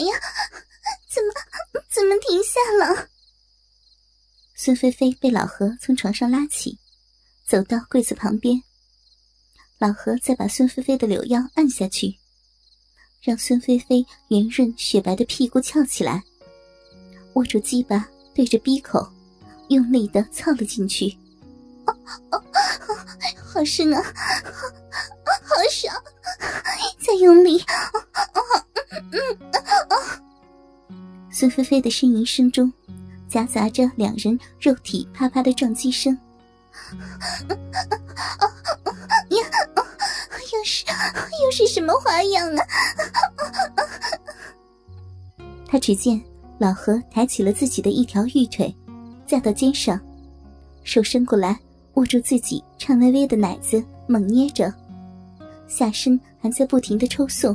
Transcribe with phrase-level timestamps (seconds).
[0.00, 0.14] 呀？
[1.08, 1.32] 怎么
[1.90, 3.08] 怎么停下了？
[4.54, 6.78] 孙菲菲被老何从床上拉起，
[7.46, 8.62] 走到柜子旁边。
[9.78, 12.18] 老何再把孙菲菲的柳腰按下去，
[13.22, 16.24] 让孙菲菲圆润雪白的屁股翘起来，
[17.34, 19.08] 握住鸡巴对着鼻口，
[19.68, 21.16] 用力的操了进去。
[21.86, 21.96] 哦
[22.32, 22.44] 哦，
[23.36, 24.02] 好深啊，
[25.44, 25.94] 好爽！
[26.98, 27.64] 再用力！
[31.30, 32.72] 孙菲菲的呻吟声中，
[33.28, 36.18] 夹杂着两人肉体啪啪的撞击声。
[40.50, 40.84] 又是
[41.44, 42.64] 又是什么花样啊？
[45.66, 46.20] 他只见
[46.58, 48.74] 老何抬起了自己的一条玉腿，
[49.26, 50.00] 架到肩上，
[50.82, 51.56] 手伸过来
[51.94, 54.72] 握住自己颤巍巍的奶子，猛捏着，
[55.68, 57.54] 下身还在不停的抽送。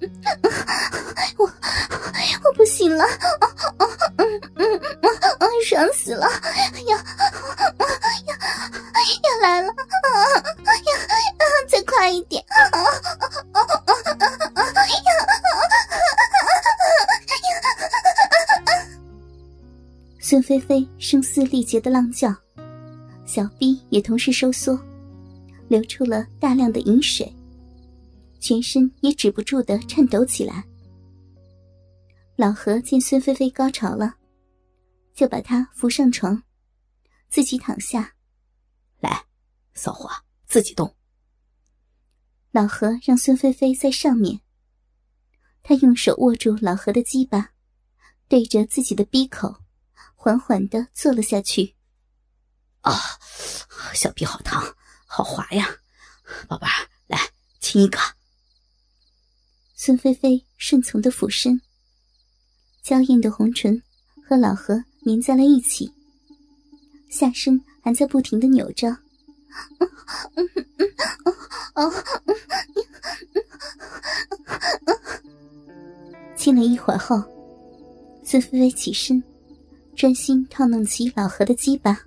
[1.38, 1.44] 我
[2.44, 3.04] 我不行了，
[4.18, 6.26] 嗯嗯嗯，爽死了！
[6.86, 8.34] 要要
[9.22, 9.68] 要来了！
[9.68, 10.90] 要
[11.68, 12.44] 再快一点！
[20.20, 22.34] 孙菲菲声嘶力竭的浪叫，
[23.24, 24.78] 小臂也同时收缩，
[25.68, 27.32] 流出了大量的饮水。
[28.46, 30.64] 全身也止不住的颤抖起来。
[32.36, 34.14] 老何见孙菲菲高潮了，
[35.14, 36.40] 就把她扶上床，
[37.28, 38.14] 自己躺下。
[39.00, 39.24] 来，
[39.74, 40.08] 骚货，
[40.46, 40.94] 自己动。
[42.52, 44.40] 老何让孙菲菲在上面，
[45.64, 47.50] 他用手握住老何的鸡巴，
[48.28, 49.56] 对着自己的鼻口，
[50.14, 51.74] 缓缓的坐了下去。
[52.82, 52.94] 啊，
[53.92, 54.62] 小臂好烫，
[55.04, 55.68] 好滑呀，
[56.46, 57.18] 宝贝儿，来
[57.58, 57.98] 亲一个。
[59.78, 61.60] 孙菲菲顺从的俯身，
[62.82, 63.80] 娇艳的红唇
[64.26, 65.92] 和老何粘在了一起，
[67.10, 68.96] 下身还在不停的扭着。
[76.34, 77.22] 亲了一会儿后，
[78.24, 79.22] 孙菲菲起身，
[79.94, 82.00] 专心套弄起老何的鸡巴。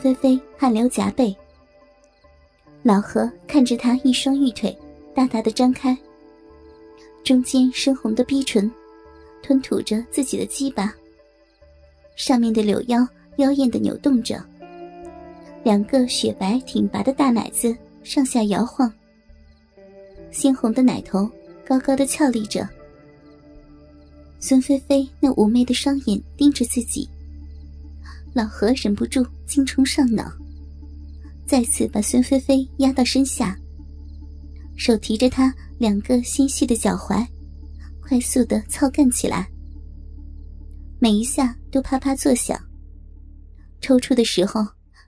[0.00, 1.36] 孙菲菲汗流浃背，
[2.84, 4.76] 老何看着她一双玉腿
[5.12, 5.96] 大大的张开，
[7.24, 8.70] 中间深红的逼唇
[9.42, 10.94] 吞吐着自己的鸡巴，
[12.14, 13.06] 上面的柳腰。
[13.38, 14.44] 妖艳的扭动着，
[15.62, 18.92] 两个雪白挺拔的大奶子上下摇晃，
[20.32, 21.30] 鲜红的奶头
[21.64, 22.68] 高高的翘立着。
[24.40, 27.08] 孙菲菲那妩媚的双眼盯着自己，
[28.38, 30.32] 老何忍不住精虫上脑，
[31.44, 33.58] 再次把孙菲菲压到身下，
[34.76, 37.26] 手提着她两个纤细的脚踝，
[38.00, 39.50] 快速的操干起来，
[41.00, 42.56] 每一下都啪啪作响。
[43.80, 44.64] 抽出的时候，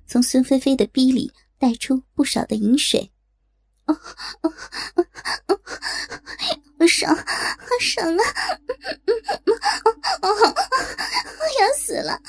[0.09, 3.09] 从孙菲菲的逼里带出不少的饮水。
[6.87, 7.25] 爽，好
[7.81, 8.23] 爽啊！
[10.23, 10.29] 我
[11.61, 12.21] 要死了！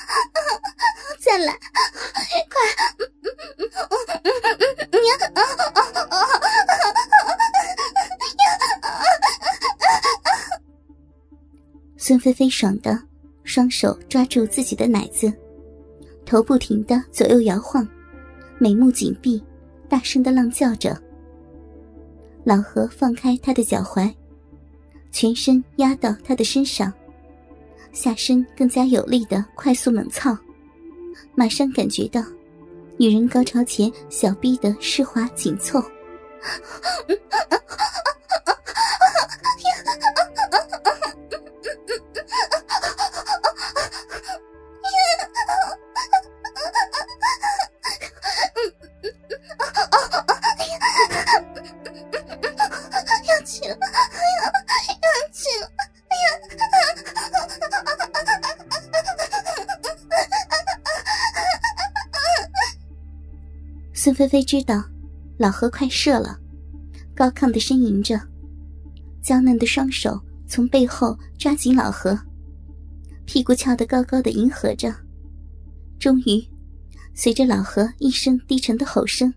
[1.20, 1.52] 再来，
[2.48, 2.60] 快！
[11.96, 12.98] 孙菲菲爽的，
[13.44, 15.32] 双手抓住自己的奶子。
[16.24, 17.86] 头不停的左右摇晃，
[18.58, 19.44] 眉目紧闭，
[19.88, 20.96] 大声的浪叫着。
[22.44, 24.12] 老何放开他的脚踝，
[25.12, 26.92] 全身压到他的身上，
[27.92, 30.36] 下身更加有力的快速猛操，
[31.36, 32.20] 马上感觉到
[32.96, 35.80] 女人高潮前小臂的湿滑紧凑。
[64.04, 64.82] 孙菲菲知道
[65.38, 66.36] 老何快射了，
[67.14, 68.20] 高亢的呻吟着，
[69.22, 72.18] 娇嫩的双手从背后抓紧老何，
[73.26, 74.92] 屁股翘得高高的迎合着，
[76.00, 76.44] 终于
[77.14, 79.32] 随着老何一声低沉的吼声，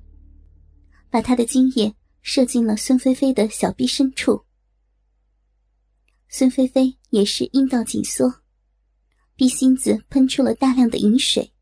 [1.12, 4.46] 把他的精液射进了孙菲菲的小臂深处。
[6.28, 8.34] 孙菲菲也是阴道紧缩，
[9.36, 11.54] 逼心子喷出了大量的饮水，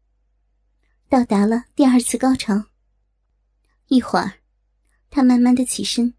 [1.10, 2.64] 到达了第二次高潮。
[3.94, 4.40] 一会儿，
[5.12, 6.16] 她慢慢的起身，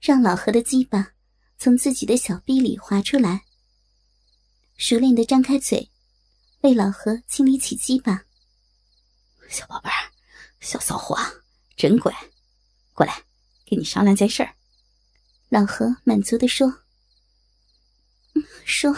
[0.00, 1.14] 让老何的鸡巴
[1.58, 3.44] 从自己的小臂里滑出来，
[4.76, 5.90] 熟练的张开嘴，
[6.60, 8.24] 为老何清理起鸡巴。
[9.48, 10.12] 小宝贝儿，
[10.60, 11.18] 小骚货，
[11.76, 12.14] 真乖，
[12.92, 13.24] 过来，
[13.68, 14.54] 跟你商量件事儿。
[15.48, 16.82] 老何满足的说。
[18.64, 18.94] 说，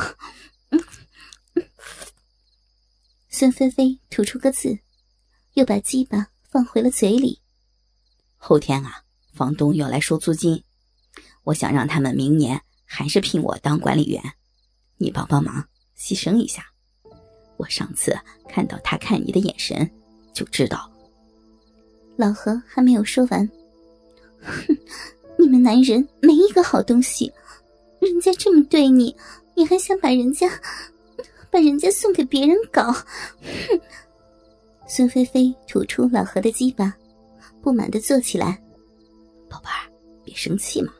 [3.30, 4.78] 孙菲菲吐出个字，
[5.54, 7.40] 又把鸡巴放回了嘴里。
[8.38, 9.02] 后天啊，
[9.34, 10.62] 房东要来收租金，
[11.44, 14.22] 我想让他们明年还是聘我当管理员，
[14.96, 15.62] 你帮帮忙，
[15.98, 16.64] 牺牲一下。
[17.56, 18.16] 我上次
[18.48, 19.90] 看到他看你的眼神，
[20.32, 20.90] 就知道。
[22.16, 23.48] 老何还没有说完，
[24.40, 24.78] 哼，
[25.38, 27.32] 你们男人没一个好东西。
[28.00, 29.14] 人家这么对你，
[29.56, 30.48] 你还想把人家
[31.50, 32.92] 把人家送给别人搞？
[32.92, 33.04] 哼！
[34.86, 36.96] 孙菲菲吐出老何的鸡巴，
[37.62, 38.60] 不满的坐起来。
[39.48, 39.90] 宝贝儿，
[40.24, 40.92] 别生气嘛，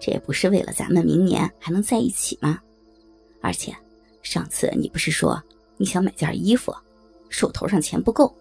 [0.00, 2.60] 这也不是为了咱们明年还能在一起吗？
[3.40, 3.74] 而且
[4.22, 5.40] 上次你不是说
[5.76, 6.74] 你想买件衣服，
[7.28, 8.34] 手头上钱不够，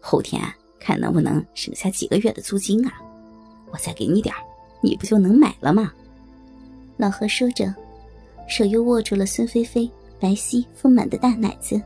[0.00, 0.40] 后天
[0.78, 3.02] 看能不能省下几个月的租金啊？
[3.72, 4.32] 我再给你点
[4.80, 5.92] 你不就能买了吗？
[6.96, 7.74] 老何说着，
[8.48, 9.90] 手又握住了孙菲菲
[10.20, 11.82] 白皙丰满的大奶子，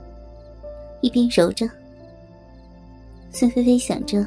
[1.00, 1.66] 一边揉着。
[3.30, 4.26] 孙菲菲想着，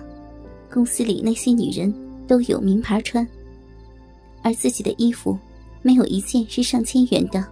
[0.72, 1.94] 公司里那些女人
[2.28, 3.28] 都有名牌穿，
[4.42, 5.38] 而自己的衣服
[5.82, 7.46] 没有一件是上千元的，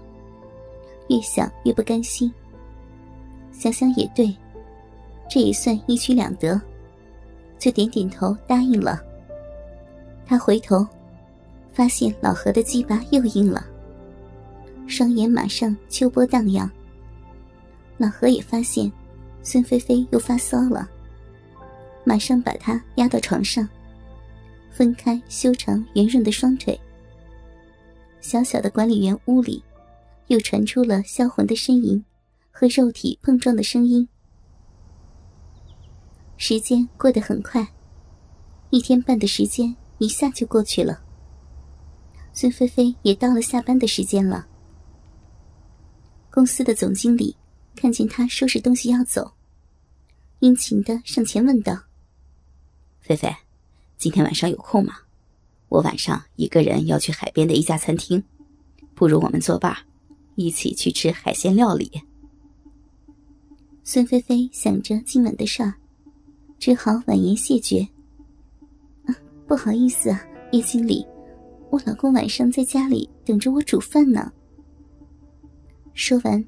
[1.10, 2.32] 越想越不甘心。
[3.52, 4.36] 想想也对，
[5.30, 6.60] 这也算一举两得，
[7.58, 9.02] 就点点头答应了。
[10.26, 10.88] 他回头。
[11.72, 13.66] 发现老何的鸡巴又硬了，
[14.86, 16.70] 双眼马上秋波荡漾。
[17.96, 18.92] 老何也发现
[19.44, 20.90] 孙菲菲又发骚了，
[22.10, 23.70] 马上把她压到床上，
[24.72, 26.80] 分开修长圆润的双腿。
[28.20, 29.64] 小小的管理员屋里，
[30.26, 32.04] 又传出了销魂的呻吟
[32.50, 34.10] 和肉体碰撞的声音。
[36.36, 37.68] 时间过得很快，
[38.72, 41.04] 一天半的时间一下就过去了。
[42.34, 44.48] 孙菲菲也到了下班的时间了。
[46.32, 47.36] 公司的总经理
[47.76, 49.32] 看见她收拾东西要走，
[50.40, 51.80] 殷勤的上前问道
[53.00, 53.34] ：“菲菲，
[53.98, 54.94] 今天晚上有空吗？
[55.68, 58.24] 我晚上一个人要去海边的一家餐厅，
[58.94, 59.76] 不如我们作伴，
[60.36, 61.92] 一起去吃海鲜料理。”
[63.84, 65.74] 孙菲菲想着今晚的事儿，
[66.60, 67.88] 只好婉言谢绝
[69.48, 71.06] ：“不好意思啊，叶经理。”
[71.72, 74.32] 我老公晚上在家里等着我煮饭呢。
[75.94, 76.44] 说完，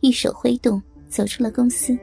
[0.00, 1.96] 一手挥动，走出了公司。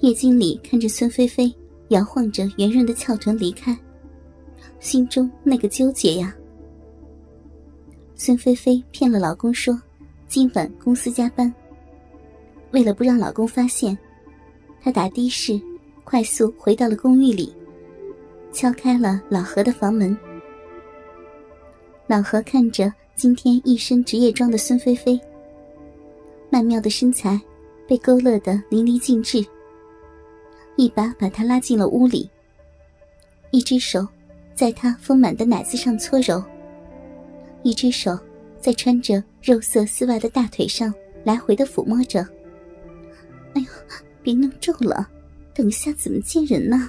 [0.00, 1.52] 叶经理看着孙菲菲
[1.88, 3.76] 摇晃着圆润的翘臀离开，
[4.80, 6.34] 心中那个纠结呀。
[8.14, 9.80] 孙菲菲骗了老公说
[10.26, 11.52] 今晚公司加班，
[12.72, 13.96] 为了不让老公发现，
[14.82, 15.60] 她打的士
[16.04, 17.54] 快速回到了公寓里，
[18.52, 20.16] 敲开了老何的房门。
[22.06, 25.18] 老何看着今天一身职业装的孙菲菲，
[26.50, 27.40] 曼妙的身材
[27.86, 29.44] 被勾勒得淋漓尽致，
[30.78, 32.30] 一把把他拉进了屋里，
[33.50, 34.06] 一只手
[34.54, 36.40] 在他丰满的奶子上搓揉，
[37.64, 38.16] 一只手
[38.60, 40.94] 在穿着肉色丝袜的大腿上
[41.24, 42.20] 来回的抚摸着。
[43.54, 43.66] 哎呦，
[44.22, 45.10] 别弄皱了，
[45.52, 46.88] 等一下怎么见人呢？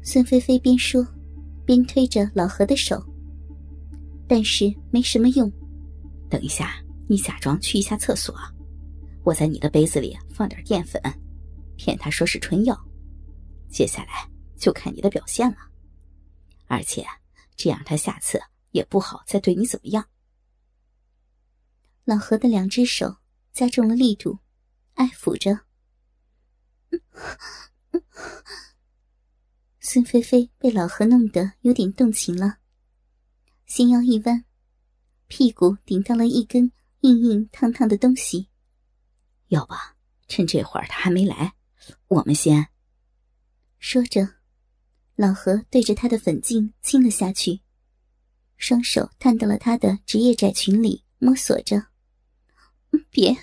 [0.00, 1.04] 孙菲菲边说，
[1.64, 3.04] 边推着老何的手。
[4.28, 5.50] 但是没什么用。
[6.30, 6.76] 等一下，
[7.08, 8.32] 你假装去一下厕所，
[9.24, 11.02] 我在你的杯子里放点淀粉，
[11.76, 12.78] 骗他说是春药。
[13.68, 15.58] 接下来就看你的表现了。
[16.66, 17.06] 而且
[17.54, 18.40] 这样他下次
[18.70, 20.08] 也不好再对你怎么样。
[22.04, 23.16] 老何的两只手
[23.52, 24.38] 加重了力度，
[24.94, 25.60] 爱抚着。
[29.80, 32.58] 孙菲菲被老何弄得有点动情了。
[33.66, 34.44] 心腰一弯，
[35.26, 38.48] 屁股顶到了一根硬硬烫烫的东西。
[39.48, 39.74] 要不
[40.28, 41.55] 趁这会儿他还没来，
[42.08, 42.68] 我们先……
[43.78, 44.36] 说着，
[45.14, 47.60] 老何对着他的粉镜亲了下去，
[48.56, 51.86] 双手探到了他的职业窄裙里摸索着。
[53.10, 53.36] 别！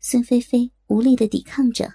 [0.00, 1.94] 孙菲菲无力的抵抗着。